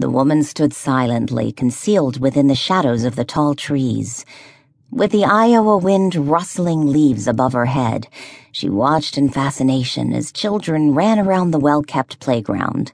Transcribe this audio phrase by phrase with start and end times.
[0.00, 4.24] The woman stood silently, concealed within the shadows of the tall trees.
[4.92, 8.06] With the Iowa wind rustling leaves above her head,
[8.52, 12.92] she watched in fascination as children ran around the well kept playground.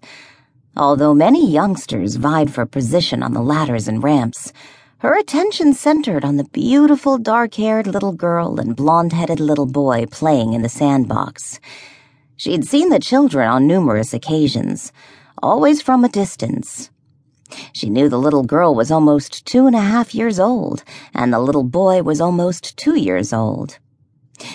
[0.79, 4.55] Although many youngsters vied for position on the ladders and ramps,
[5.01, 10.07] her attention centered on the beautiful dark haired little girl and blonde headed little boy
[10.07, 11.61] playing in the sandbox.
[12.39, 14.91] She'd seen the children on numerous occasions,
[15.43, 16.91] always from a distance,
[17.73, 21.39] she knew the little girl was almost two and a half years old, and the
[21.39, 23.79] little boy was almost two years old.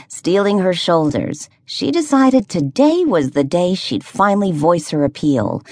[0.08, 5.64] Steeling her shoulders, she decided today was the day she'd finally voice her appeal,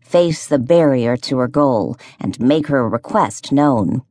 [0.00, 4.02] face the barrier to her goal, and make her request known.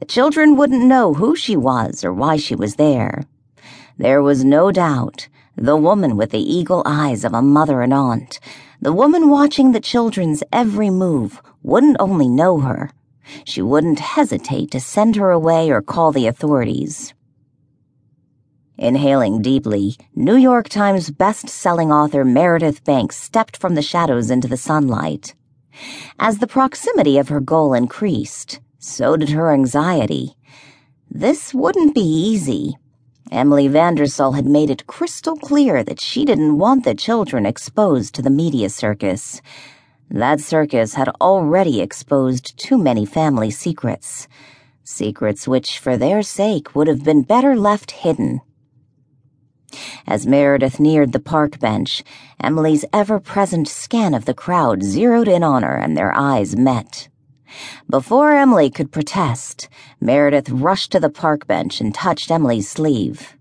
[0.00, 3.24] The children wouldn't know who she was or why she was there.
[3.98, 8.40] There was no doubt the woman with the eagle eyes of a mother and aunt,
[8.82, 12.90] the woman watching the children's every move, wouldn't only know her,
[13.44, 17.14] she wouldn't hesitate to send her away or call the authorities.
[18.76, 24.56] Inhaling deeply, New York Times best-selling author Meredith Banks stepped from the shadows into the
[24.56, 25.36] sunlight.
[26.18, 30.34] As the proximity of her goal increased, so did her anxiety.
[31.08, 32.74] This wouldn't be easy.
[33.32, 38.20] Emily Vandersol had made it crystal clear that she didn't want the children exposed to
[38.20, 39.40] the media circus.
[40.10, 44.28] That circus had already exposed too many family secrets.
[44.84, 48.42] Secrets which, for their sake, would have been better left hidden.
[50.06, 52.04] As Meredith neared the park bench,
[52.38, 57.08] Emily's ever present scan of the crowd zeroed in on her and their eyes met.
[57.88, 59.68] Before Emily could protest,
[60.00, 63.36] Meredith rushed to the park bench and touched Emily's sleeve.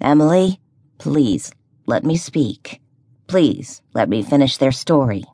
[0.00, 0.60] Emily,
[0.98, 1.52] please,
[1.86, 2.80] let me speak.
[3.26, 5.24] Please, let me finish their story.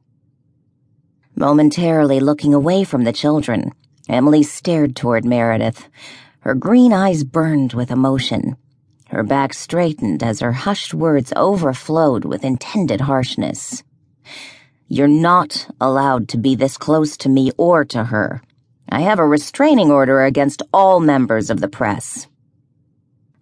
[1.34, 3.72] Momentarily looking away from the children,
[4.08, 5.88] Emily stared toward Meredith.
[6.40, 8.56] Her green eyes burned with emotion.
[9.08, 13.82] Her back straightened as her hushed words overflowed with intended harshness.
[14.90, 18.40] You're not allowed to be this close to me or to her.
[18.88, 22.26] I have a restraining order against all members of the press.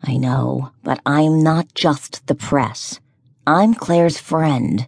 [0.03, 2.99] I know, but I'm not just the press.
[3.47, 4.87] I'm Claire's friend.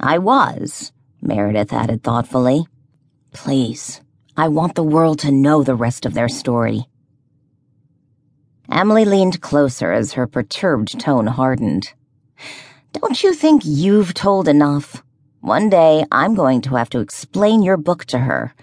[0.00, 0.90] I was
[1.22, 2.66] Meredith added thoughtfully.
[3.32, 4.00] Please,
[4.36, 6.86] I want the world to know the rest of their story.
[8.70, 11.92] Emily leaned closer as her perturbed tone hardened.
[12.92, 15.02] Don't you think you've told enough?
[15.40, 18.54] One day I'm going to have to explain your book to her.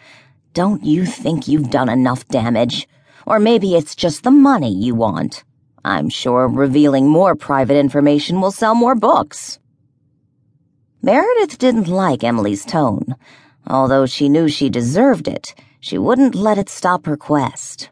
[0.54, 2.86] Don't you think you've done enough damage?
[3.26, 5.46] Or maybe it's just the money you want.
[5.86, 9.58] I'm sure revealing more private information will sell more books.
[11.02, 13.16] Meredith didn't like Emily's tone.
[13.66, 17.90] Although she knew she deserved it, she wouldn't let it stop her quest.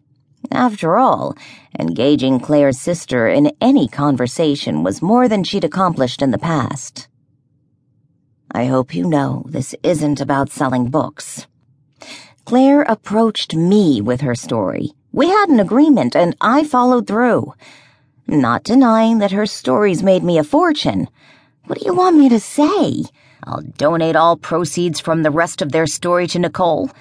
[0.52, 1.36] After all,
[1.80, 7.08] engaging Claire's sister in any conversation was more than she'd accomplished in the past.
[8.54, 11.48] I hope you know this isn't about selling books.
[12.46, 14.92] Claire approached me with her story.
[15.12, 17.54] We had an agreement, and I followed through.
[18.28, 21.08] Not denying that her stories made me a fortune,
[21.66, 23.06] what do you want me to say?
[23.46, 26.92] I'll donate all proceeds from the rest of their story to Nicole.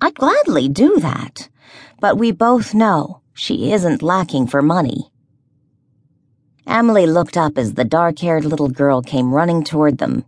[0.00, 1.50] I'd gladly do that.
[2.00, 5.10] But we both know she isn't lacking for money.
[6.66, 10.24] Emily looked up as the dark haired little girl came running toward them.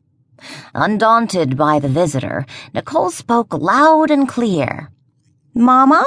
[0.75, 4.91] Undaunted by the visitor, Nicole spoke loud and clear.
[5.55, 6.05] Mama?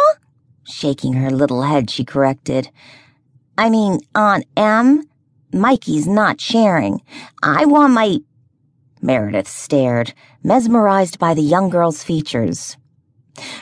[0.64, 2.70] Shaking her little head, she corrected.
[3.58, 5.04] I mean, Aunt Em?
[5.54, 7.02] Mikey's not sharing.
[7.44, 8.20] I want my.
[9.02, 12.78] Meredith stared, mesmerized by the young girl's features.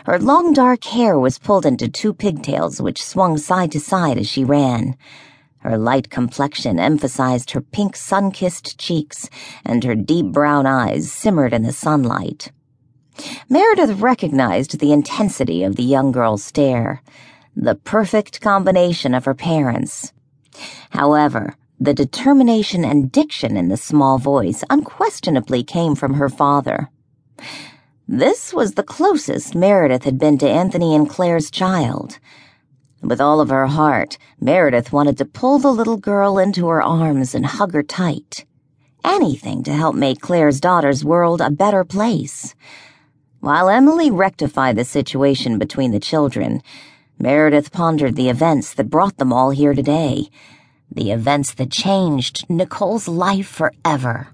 [0.06, 4.28] Her long dark hair was pulled into two pigtails which swung side to side as
[4.28, 4.96] she ran.
[5.60, 9.30] Her light complexion emphasized her pink sun kissed cheeks,
[9.66, 12.52] and her deep brown eyes simmered in the sunlight.
[13.50, 17.02] Meredith recognized the intensity of the young girl's stare,
[17.56, 20.14] the perfect combination of her parents.
[20.92, 26.90] However, the determination and diction in the small voice unquestionably came from her father.
[28.08, 32.20] This was the closest Meredith had been to Anthony and Claire's child.
[33.02, 37.34] With all of her heart, Meredith wanted to pull the little girl into her arms
[37.34, 38.46] and hug her tight.
[39.04, 42.54] Anything to help make Claire's daughter's world a better place.
[43.40, 46.62] While Emily rectified the situation between the children,
[47.18, 50.30] Meredith pondered the events that brought them all here today
[50.92, 54.30] the events that changed Nicole's life forever.